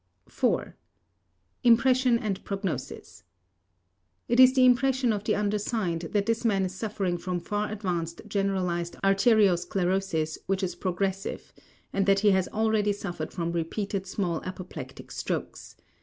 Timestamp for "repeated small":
13.51-14.41